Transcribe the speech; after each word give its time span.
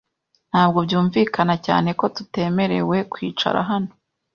Ntabwo 0.51 0.77
byumvikana 0.87 1.55
cyane. 1.65 1.89
ko 1.99 2.05
tutemerewe 2.15 2.97
kwicara 3.11 3.59
hano. 3.69 3.91